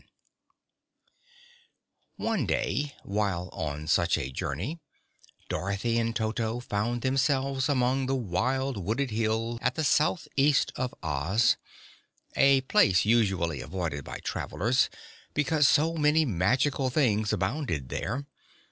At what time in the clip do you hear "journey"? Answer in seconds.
4.31-4.79